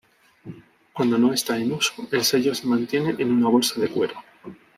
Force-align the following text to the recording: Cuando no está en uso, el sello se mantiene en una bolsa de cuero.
Cuando 0.93 1.19
no 1.19 1.31
está 1.31 1.59
en 1.59 1.73
uso, 1.73 1.93
el 2.11 2.23
sello 2.23 2.55
se 2.55 2.65
mantiene 2.65 3.13
en 3.19 3.31
una 3.31 3.49
bolsa 3.49 3.79
de 3.79 3.87
cuero. 3.87 4.15